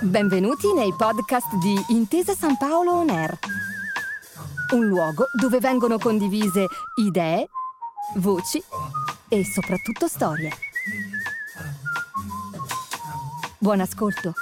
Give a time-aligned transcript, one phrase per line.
[0.00, 3.38] Benvenuti nei podcast di Intesa San Paolo On Air,
[4.74, 6.66] un luogo dove vengono condivise
[7.00, 7.48] idee,
[8.16, 8.62] voci
[9.28, 10.50] e soprattutto storie.
[13.58, 14.34] Buon ascolto.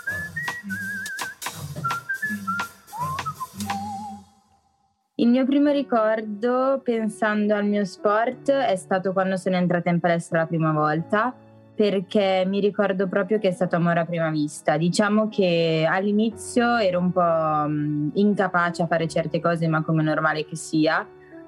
[5.15, 10.41] Il mio primo ricordo, pensando al mio sport, è stato quando sono entrata in palestra
[10.41, 11.33] la prima volta,
[11.75, 14.77] perché mi ricordo proprio che è stato amore a prima vista.
[14.77, 20.45] Diciamo che all'inizio ero un po' mm, incapace a fare certe cose, ma come normale
[20.45, 21.07] che sia,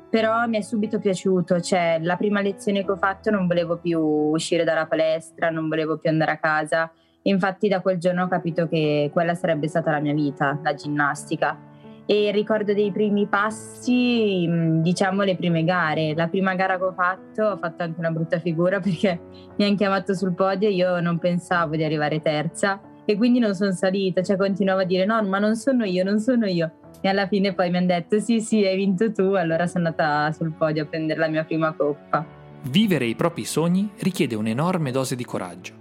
[0.08, 4.00] però mi è subito piaciuto, cioè la prima lezione che ho fatto non volevo più
[4.00, 6.90] uscire dalla palestra, non volevo più andare a casa,
[7.22, 11.72] infatti da quel giorno ho capito che quella sarebbe stata la mia vita, la ginnastica
[12.06, 16.14] e ricordo dei primi passi, mm, diciamo le prime gare.
[16.14, 19.20] La prima gara che ho fatto ho fatto anche una brutta figura perché
[19.56, 23.54] mi hanno chiamato sul podio e io non pensavo di arrivare terza e quindi non
[23.54, 26.72] sono salita, cioè continuavo a dire no, ma non sono io, non sono io.
[27.00, 30.32] E alla fine poi mi hanno detto sì, sì, hai vinto tu, allora sono andata
[30.32, 32.24] sul podio a prendere la mia prima coppa.
[32.62, 35.74] Vivere i propri sogni richiede un'enorme dose di coraggio,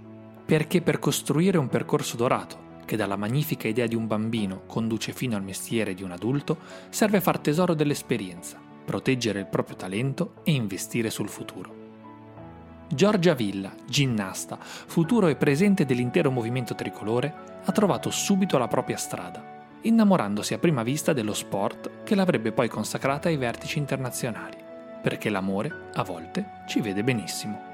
[0.44, 5.36] perché per costruire un percorso dorato che dalla magnifica idea di un bambino conduce fino
[5.36, 11.10] al mestiere di un adulto, serve far tesoro dell'esperienza, proteggere il proprio talento e investire
[11.10, 11.82] sul futuro.
[12.88, 19.42] Giorgia Villa, ginnasta, futuro e presente dell'intero movimento tricolore, ha trovato subito la propria strada,
[19.82, 24.56] innamorandosi a prima vista dello sport che l'avrebbe poi consacrata ai vertici internazionali,
[25.02, 27.73] perché l'amore, a volte, ci vede benissimo.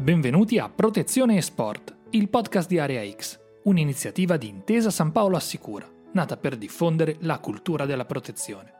[0.00, 5.36] Benvenuti a Protezione e Sport, il podcast di Area X, un'iniziativa di Intesa San Paolo
[5.36, 8.72] Assicura, nata per diffondere la cultura della protezione.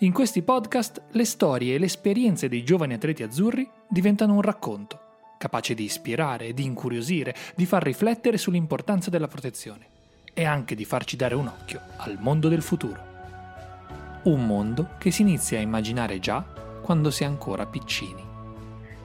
[0.00, 4.98] In questi podcast le storie e le esperienze dei giovani atleti azzurri diventano un racconto,
[5.38, 9.86] capace di ispirare, di incuriosire, di far riflettere sull'importanza della protezione
[10.34, 13.00] e anche di farci dare un occhio al mondo del futuro.
[14.24, 16.44] Un mondo che si inizia a immaginare già
[16.82, 18.29] quando si è ancora piccini.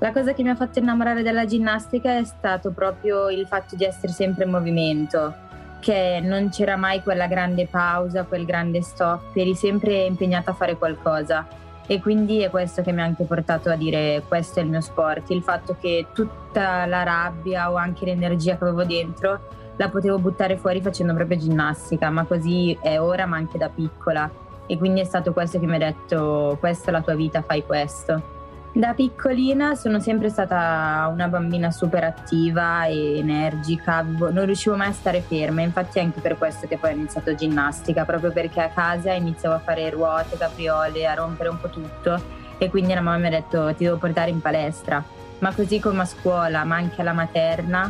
[0.06, 3.86] La cosa che mi ha fatto innamorare della ginnastica è stato proprio il fatto di
[3.86, 5.34] essere sempre in movimento,
[5.80, 10.78] che non c'era mai quella grande pausa, quel grande stop, eri sempre impegnata a fare
[10.78, 11.48] qualcosa.
[11.88, 14.82] E quindi è questo che mi ha anche portato a dire questo è il mio
[14.82, 20.20] sport, il fatto che tutta la rabbia o anche l'energia che avevo dentro la potevo
[20.20, 24.30] buttare fuori facendo proprio ginnastica, ma così è ora ma anche da piccola.
[24.68, 27.66] E quindi è stato questo che mi ha detto questa è la tua vita, fai
[27.66, 28.35] questo.
[28.76, 34.92] Da piccolina sono sempre stata una bambina super attiva e energica, non riuscivo mai a
[34.92, 38.68] stare ferma, infatti è anche per questo che poi ho iniziato ginnastica, proprio perché a
[38.68, 42.22] casa iniziavo a fare ruote, capriole, a rompere un po' tutto
[42.58, 45.02] e quindi la mamma mi ha detto ti devo portare in palestra,
[45.40, 47.90] ma così come a scuola, ma anche alla materna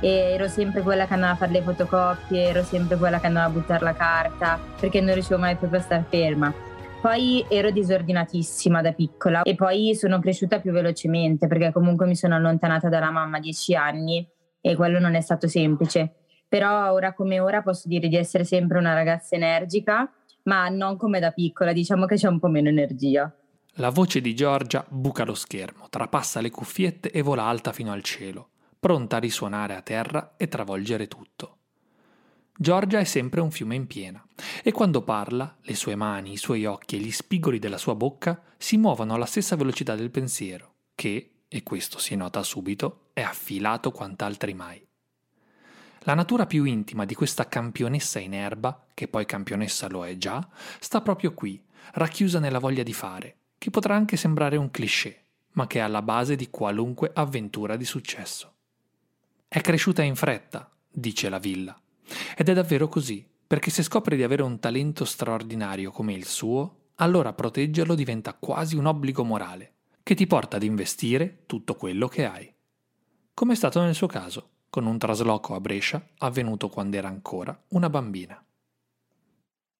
[0.00, 3.46] e ero sempre quella che andava a fare le fotocopie, ero sempre quella che andava
[3.46, 6.65] a buttare la carta perché non riuscivo mai proprio a stare ferma.
[7.06, 12.34] Poi ero disordinatissima da piccola e poi sono cresciuta più velocemente perché comunque mi sono
[12.34, 14.28] allontanata dalla mamma a dieci anni
[14.60, 16.14] e quello non è stato semplice.
[16.48, 20.12] Però ora come ora posso dire di essere sempre una ragazza energica,
[20.46, 23.32] ma non come da piccola, diciamo che c'è un po' meno energia.
[23.74, 28.02] La voce di Giorgia buca lo schermo, trapassa le cuffiette e vola alta fino al
[28.02, 28.48] cielo,
[28.80, 31.58] pronta a risuonare a terra e travolgere tutto.
[32.58, 34.26] Giorgia è sempre un fiume in piena
[34.62, 38.42] e quando parla, le sue mani, i suoi occhi e gli spigoli della sua bocca
[38.56, 43.90] si muovono alla stessa velocità del pensiero, che, e questo si nota subito, è affilato
[43.90, 44.82] quant'altri mai.
[46.00, 50.48] La natura più intima di questa campionessa in erba, che poi campionessa lo è già,
[50.80, 51.62] sta proprio qui,
[51.92, 56.02] racchiusa nella voglia di fare, che potrà anche sembrare un cliché, ma che è alla
[56.02, 58.54] base di qualunque avventura di successo.
[59.46, 61.78] È cresciuta in fretta, dice la villa,
[62.36, 66.90] ed è davvero così, perché se scopri di avere un talento straordinario come il suo,
[66.96, 69.72] allora proteggerlo diventa quasi un obbligo morale,
[70.02, 72.52] che ti porta ad investire tutto quello che hai.
[73.34, 77.58] Come è stato nel suo caso, con un trasloco a Brescia avvenuto quando era ancora
[77.68, 78.42] una bambina.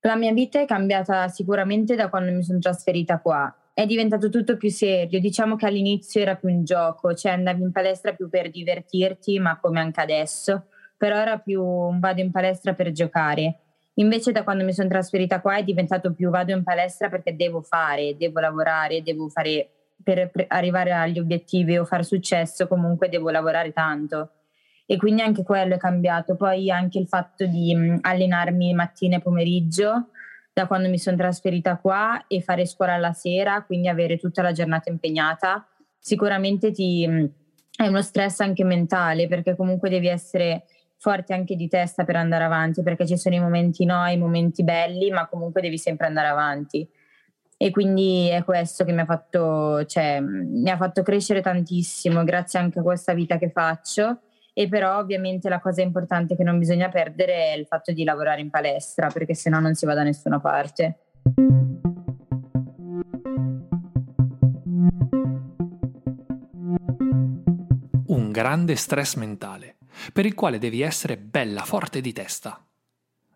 [0.00, 3.52] La mia vita è cambiata sicuramente da quando mi sono trasferita qua.
[3.74, 7.72] È diventato tutto più serio, diciamo che all'inizio era più un gioco, cioè andavi in
[7.72, 11.62] palestra più per divertirti, ma come anche adesso però era più
[11.98, 13.58] vado in palestra per giocare.
[13.94, 17.62] Invece da quando mi sono trasferita qua è diventato più vado in palestra perché devo
[17.62, 19.68] fare, devo lavorare, devo fare
[20.02, 24.30] per arrivare agli obiettivi o fare successo, comunque devo lavorare tanto.
[24.86, 26.36] e quindi anche quello è cambiato.
[26.36, 30.08] Poi anche il fatto di mh, allenarmi mattina e pomeriggio
[30.52, 34.52] da quando mi sono trasferita qua e fare scuola alla sera, quindi avere tutta la
[34.52, 35.66] giornata impegnata,
[35.98, 37.30] sicuramente ti, mh,
[37.76, 40.64] è uno stress anche mentale perché comunque devi essere
[40.98, 44.64] forte anche di testa per andare avanti, perché ci sono i momenti no, i momenti
[44.64, 46.88] belli, ma comunque devi sempre andare avanti.
[47.58, 52.58] E quindi è questo che mi ha fatto, cioè, mi ha fatto crescere tantissimo, grazie
[52.58, 54.20] anche a questa vita che faccio.
[54.52, 58.40] E però ovviamente la cosa importante che non bisogna perdere è il fatto di lavorare
[58.40, 60.98] in palestra, perché sennò non si va da nessuna parte.
[68.06, 69.75] Un grande stress mentale
[70.12, 72.64] per il quale devi essere bella forte di testa.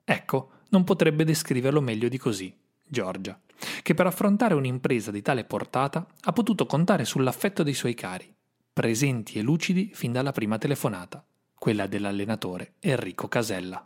[0.04, 3.38] Ecco, non potrebbe descriverlo meglio di così, Giorgia,
[3.82, 8.32] che per affrontare un'impresa di tale portata ha potuto contare sull'affetto dei suoi cari,
[8.72, 11.24] presenti e lucidi fin dalla prima telefonata,
[11.54, 13.84] quella dell'allenatore Enrico Casella.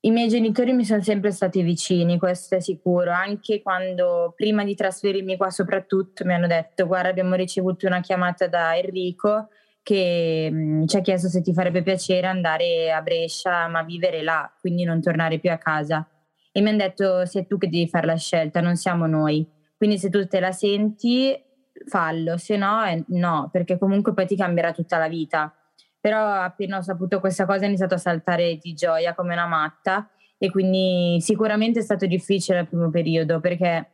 [0.00, 4.74] I miei genitori mi sono sempre stati vicini, questo è sicuro, anche quando prima di
[4.74, 9.48] trasferirmi qua soprattutto mi hanno detto guarda abbiamo ricevuto una chiamata da Enrico
[9.86, 14.82] che ci ha chiesto se ti farebbe piacere andare a Brescia ma vivere là, quindi
[14.82, 16.04] non tornare più a casa.
[16.50, 19.48] E mi hanno detto sei tu che devi fare la scelta, non siamo noi.
[19.76, 21.40] Quindi se tu te la senti,
[21.86, 25.54] fallo, se no, eh, no, perché comunque poi ti cambierà tutta la vita.
[26.00, 30.10] Però appena ho saputo questa cosa ho iniziato a saltare di gioia come una matta
[30.36, 33.90] e quindi sicuramente è stato difficile il primo periodo perché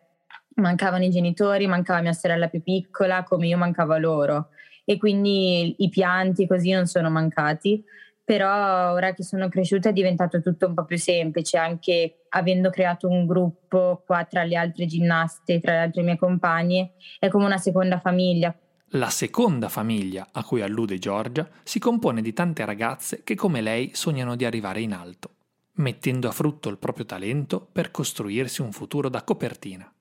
[0.55, 4.49] mancavano i genitori, mancava mia sorella più piccola, come io mancavo loro
[4.85, 7.83] e quindi i pianti così non sono mancati.
[8.25, 13.09] Però ora che sono cresciuta è diventato tutto un po' più semplice, anche avendo creato
[13.09, 17.59] un gruppo qua tra le altre ginnaste, tra le altre mie compagne, è come una
[17.59, 18.57] seconda famiglia.
[18.91, 23.91] La seconda famiglia a cui allude Giorgia si compone di tante ragazze che come lei
[23.95, 25.31] sognano di arrivare in alto,
[25.77, 29.93] mettendo a frutto il proprio talento per costruirsi un futuro da copertina.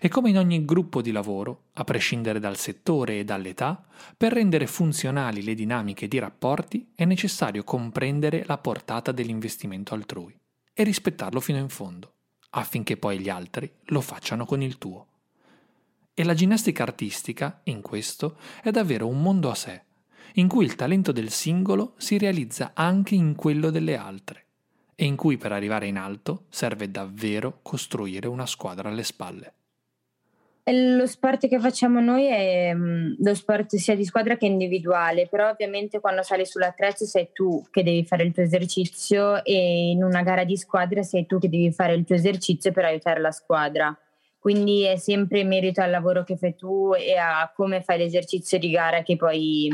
[0.00, 3.86] E come in ogni gruppo di lavoro, a prescindere dal settore e dall'età,
[4.16, 10.38] per rendere funzionali le dinamiche di rapporti è necessario comprendere la portata dell'investimento altrui
[10.72, 12.12] e rispettarlo fino in fondo,
[12.50, 15.06] affinché poi gli altri lo facciano con il tuo.
[16.14, 19.82] E la ginnastica artistica, in questo, è davvero un mondo a sé,
[20.34, 24.44] in cui il talento del singolo si realizza anche in quello delle altre,
[24.94, 29.52] e in cui per arrivare in alto serve davvero costruire una squadra alle spalle.
[30.68, 35.48] Lo sport che facciamo noi è mm, lo sport sia di squadra che individuale, però
[35.48, 40.22] ovviamente quando sali sull'attrezzo sei tu che devi fare il tuo esercizio e in una
[40.22, 43.96] gara di squadra sei tu che devi fare il tuo esercizio per aiutare la squadra.
[44.40, 48.58] Quindi è sempre in merito al lavoro che fai tu e a come fai l'esercizio
[48.58, 49.70] di gara che poi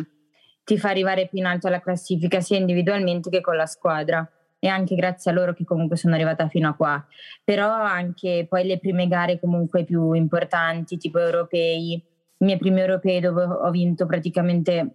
[0.63, 4.31] ti fa arrivare più in alto alla classifica sia individualmente che con la squadra
[4.65, 7.05] e anche grazie a loro che comunque sono arrivata fino a qua.
[7.43, 12.05] Però anche poi le prime gare comunque più importanti, tipo europei, i
[12.45, 14.95] miei primi europei dove ho vinto praticamente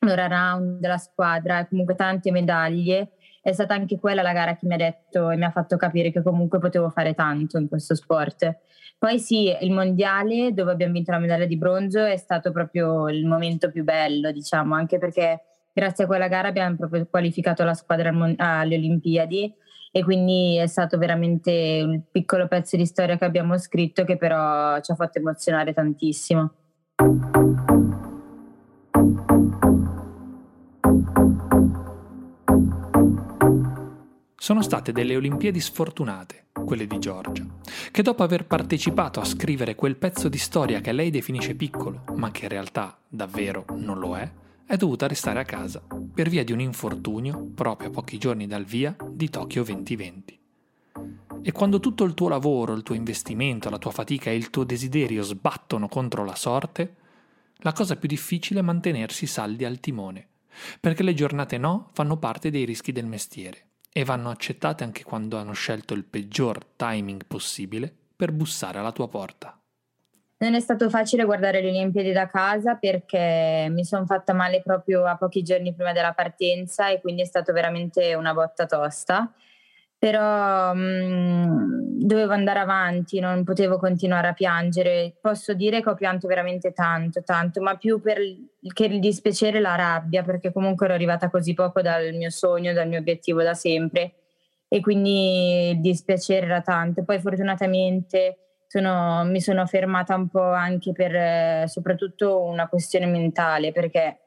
[0.00, 4.74] l'ora round della squadra comunque tante medaglie, è stata anche quella la gara che mi
[4.74, 8.54] ha detto e mi ha fatto capire che comunque potevo fare tanto in questo sport.
[8.98, 13.24] Poi sì, il mondiale dove abbiamo vinto la medaglia di bronzo è stato proprio il
[13.24, 15.40] momento più bello, diciamo, anche perché
[15.76, 19.52] grazie a quella gara abbiamo proprio qualificato la squadra alle Olimpiadi
[19.90, 24.80] e quindi è stato veramente un piccolo pezzo di storia che abbiamo scritto che però
[24.80, 26.50] ci ha fatto emozionare tantissimo.
[34.34, 37.44] Sono state delle Olimpiadi sfortunate, quelle di Giorgia,
[37.90, 42.30] che dopo aver partecipato a scrivere quel pezzo di storia che lei definisce piccolo, ma
[42.30, 44.30] che in realtà davvero non lo è,
[44.66, 45.80] è dovuta restare a casa
[46.12, 50.40] per via di un infortunio proprio a pochi giorni dal via di Tokyo 2020.
[51.42, 54.64] E quando tutto il tuo lavoro, il tuo investimento, la tua fatica e il tuo
[54.64, 56.96] desiderio sbattono contro la sorte,
[57.58, 60.26] la cosa più difficile è mantenersi saldi al timone,
[60.80, 65.38] perché le giornate no fanno parte dei rischi del mestiere e vanno accettate anche quando
[65.38, 69.56] hanno scelto il peggior timing possibile per bussare alla tua porta.
[70.38, 75.06] Non è stato facile guardare le Olimpiadi da casa perché mi sono fatta male proprio
[75.06, 79.32] a pochi giorni prima della partenza e quindi è stato veramente una botta tosta.
[79.98, 85.16] Però mh, mm, dovevo andare avanti, non potevo continuare a piangere.
[85.22, 88.18] Posso dire che ho pianto veramente tanto, tanto, ma più per
[88.74, 92.88] che il dispiacere la rabbia, perché comunque ero arrivata così poco dal mio sogno, dal
[92.88, 94.12] mio obiettivo da sempre.
[94.68, 97.04] E quindi il dispiacere era tanto.
[97.04, 98.45] Poi fortunatamente
[98.76, 104.18] sono, mi sono fermata un po' anche per eh, soprattutto una questione mentale, perché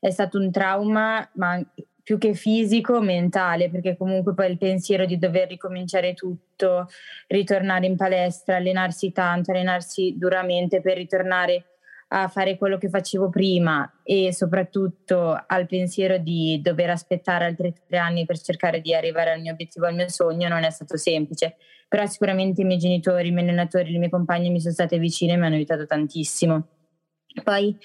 [0.00, 1.62] è stato un trauma, ma
[2.02, 6.88] più che fisico, mentale, perché comunque poi il pensiero di dover ricominciare tutto,
[7.26, 11.77] ritornare in palestra, allenarsi tanto, allenarsi duramente per ritornare
[12.08, 17.98] a fare quello che facevo prima e soprattutto al pensiero di dover aspettare altri tre
[17.98, 21.56] anni per cercare di arrivare al mio obiettivo, al mio sogno, non è stato semplice.
[21.86, 25.34] Però sicuramente i miei genitori, i miei allenatori, le mie compagne mi sono state vicine
[25.34, 26.66] e mi hanno aiutato tantissimo.
[27.42, 27.76] Poi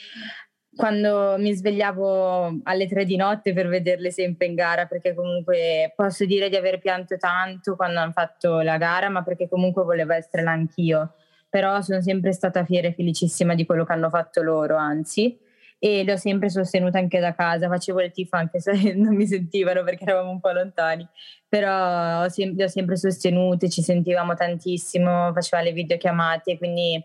[0.75, 6.25] quando mi svegliavo alle tre di notte per vederle sempre in gara, perché comunque posso
[6.25, 10.43] dire di aver pianto tanto quando hanno fatto la gara, ma perché comunque volevo essere
[10.43, 11.13] là anch'io.
[11.53, 15.37] Però sono sempre stata fiera e felicissima di quello che hanno fatto loro, anzi,
[15.77, 17.67] e le ho sempre sostenute anche da casa.
[17.67, 21.07] Facevo il tifo anche se non mi sentivano perché eravamo un po' lontani,
[21.47, 26.99] però le ho sempre sostenute, ci sentivamo tantissimo, faceva le videochiamate, quindi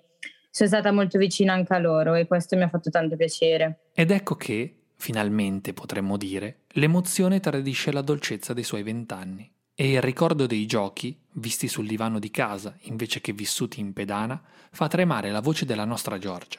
[0.48, 3.90] sono stata molto vicina anche a loro e questo mi ha fatto tanto piacere.
[3.92, 10.02] Ed ecco che, finalmente potremmo dire, l'emozione tradisce la dolcezza dei suoi vent'anni e il
[10.02, 14.42] ricordo dei giochi, visti sul divano di casa invece che vissuti in pedana,
[14.72, 16.58] fa tremare la voce della nostra Giorgia.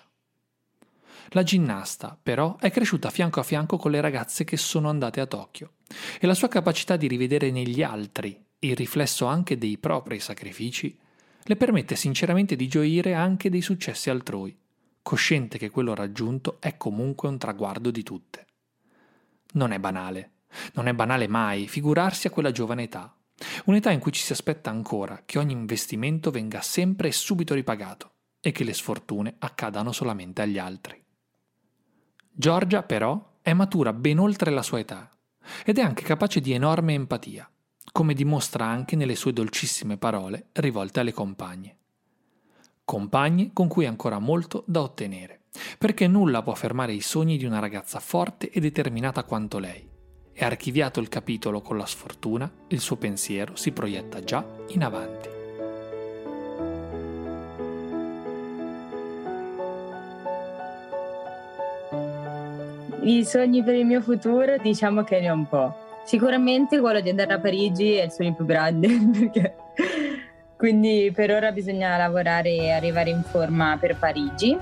[1.31, 5.25] La ginnasta, però, è cresciuta fianco a fianco con le ragazze che sono andate a
[5.25, 5.73] Tokyo
[6.17, 10.97] e la sua capacità di rivedere negli altri il riflesso anche dei propri sacrifici
[11.43, 14.57] le permette sinceramente di gioire anche dei successi altrui,
[15.01, 18.45] cosciente che quello raggiunto è comunque un traguardo di tutte.
[19.55, 20.31] Non è banale,
[20.73, 23.15] non è banale mai figurarsi a quella giovane età,
[23.65, 28.11] un'età in cui ci si aspetta ancora che ogni investimento venga sempre e subito ripagato
[28.41, 31.01] e che le sfortune accadano solamente agli altri.
[32.31, 35.09] Giorgia, però, è matura ben oltre la sua età
[35.65, 37.49] ed è anche capace di enorme empatia
[37.91, 41.77] come dimostra anche nelle sue dolcissime parole rivolte alle compagne.
[42.85, 45.41] Compagne con cui ha ancora molto da ottenere,
[45.77, 49.88] perché nulla può fermare i sogni di una ragazza forte e determinata quanto lei.
[50.41, 55.27] E archiviato il capitolo con la sfortuna, il suo pensiero si proietta già in avanti.
[63.01, 65.75] I sogni per il mio futuro diciamo che ne ho un po'.
[66.05, 69.55] Sicuramente quello di andare a Parigi è il sogno più grande, perché...
[70.55, 74.57] quindi per ora bisogna lavorare e arrivare in forma per Parigi.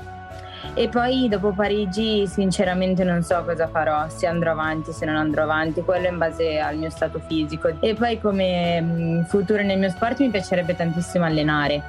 [0.74, 5.44] E poi dopo Parigi sinceramente non so cosa farò, se andrò avanti, se non andrò
[5.44, 7.72] avanti, quello in base al mio stato fisico.
[7.80, 11.82] E poi come mm, futuro nel mio sport mi piacerebbe tantissimo allenare,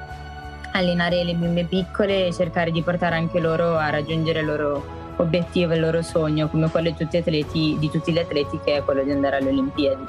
[0.71, 5.73] allenare le bimbe piccole e cercare di portare anche loro a raggiungere il loro obiettivo,
[5.73, 9.03] il loro sogno, come quello di tutti, atleti, di tutti gli atleti, che è quello
[9.03, 10.03] di andare alle Olimpiadi.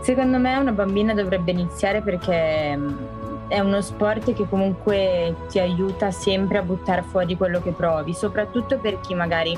[0.00, 2.88] Secondo me una bambina dovrebbe iniziare perché mm,
[3.48, 8.78] è uno sport che comunque ti aiuta sempre a buttare fuori quello che provi, soprattutto
[8.78, 9.56] per chi magari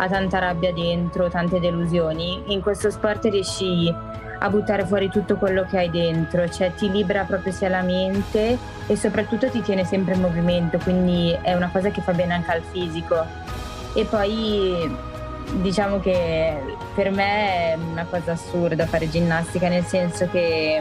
[0.00, 2.42] ha tanta rabbia dentro, tante delusioni.
[2.46, 3.94] In questo sport riesci
[4.40, 8.56] a buttare fuori tutto quello che hai dentro, cioè ti libera proprio sia la mente
[8.86, 12.52] e soprattutto ti tiene sempre in movimento, quindi è una cosa che fa bene anche
[12.52, 13.24] al fisico
[13.94, 14.96] e poi
[15.60, 20.80] diciamo che per me è una cosa assurda fare ginnastica, nel senso che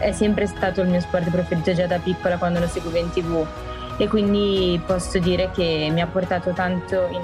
[0.00, 3.46] è sempre stato il mio sport preferito già da piccola quando lo seguivo in tv
[3.98, 7.20] e quindi posso dire che mi ha portato tanto in,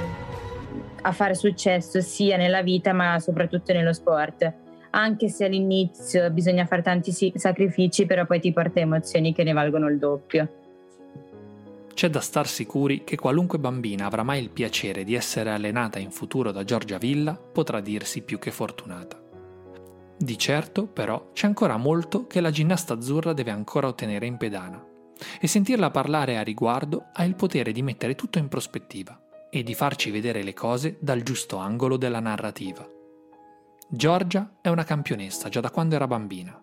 [1.02, 4.52] a fare successo sia nella vita ma soprattutto nello sport.
[4.90, 9.88] Anche se all'inizio bisogna fare tanti sacrifici, però poi ti porta emozioni che ne valgono
[9.88, 10.48] il doppio.
[11.92, 16.10] C'è da star sicuri che qualunque bambina avrà mai il piacere di essere allenata in
[16.10, 19.25] futuro da Giorgia Villa potrà dirsi più che fortunata.
[20.18, 24.82] Di certo, però, c'è ancora molto che la ginnasta azzurra deve ancora ottenere in pedana.
[25.40, 29.20] E sentirla parlare a riguardo ha il potere di mettere tutto in prospettiva
[29.50, 32.86] e di farci vedere le cose dal giusto angolo della narrativa.
[33.88, 36.60] Giorgia è una campionessa già da quando era bambina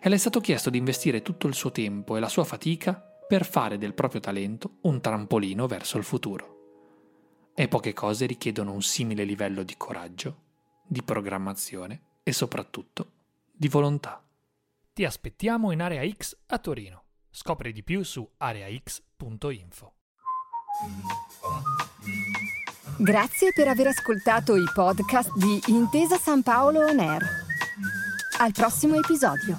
[0.00, 3.00] e le è stato chiesto di investire tutto il suo tempo e la sua fatica
[3.26, 6.54] per fare del proprio talento un trampolino verso il futuro.
[7.54, 10.42] E poche cose richiedono un simile livello di coraggio,
[10.86, 13.12] di programmazione e soprattutto
[13.52, 14.20] di volontà.
[14.92, 17.04] Ti aspettiamo in Area X a Torino.
[17.30, 19.94] Scopri di più su areax.info.
[22.98, 27.22] Grazie per aver ascoltato i podcast di Intesa San Paolo On Air.
[28.38, 29.56] Al prossimo episodio.